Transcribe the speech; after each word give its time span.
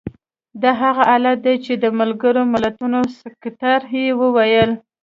دا 0.61 0.71
هغه 0.81 1.01
حالت 1.11 1.37
دی 1.45 1.55
چې 1.65 1.73
د 1.83 1.85
ملګرو 1.99 2.41
ملتونو 2.53 2.99
سکتر 3.21 3.79
یې 3.95 4.05
وویل. 4.21 4.71